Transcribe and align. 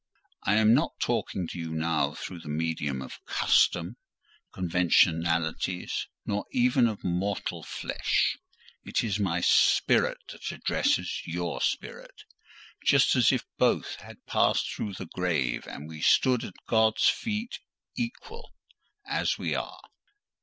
I 0.41 0.55
am 0.55 0.73
not 0.73 0.93
talking 0.99 1.47
to 1.49 1.59
you 1.59 1.73
now 1.75 2.15
through 2.15 2.39
the 2.39 2.49
medium 2.49 3.03
of 3.03 3.23
custom, 3.27 3.97
conventionalities, 4.51 6.07
nor 6.25 6.47
even 6.51 6.87
of 6.87 7.03
mortal 7.03 7.61
flesh;—it 7.61 9.03
is 9.03 9.19
my 9.19 9.41
spirit 9.41 10.17
that 10.31 10.49
addresses 10.51 11.21
your 11.27 11.61
spirit; 11.61 12.23
just 12.83 13.15
as 13.15 13.31
if 13.31 13.45
both 13.59 13.97
had 13.97 14.25
passed 14.25 14.73
through 14.73 14.95
the 14.95 15.05
grave, 15.05 15.67
and 15.67 15.87
we 15.87 16.01
stood 16.01 16.43
at 16.43 16.55
God's 16.67 17.07
feet, 17.07 17.59
equal,—as 17.95 19.37
we 19.37 19.53
are!" 19.53 19.81